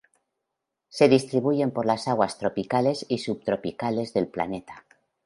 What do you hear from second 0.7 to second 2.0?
Se distribuyen por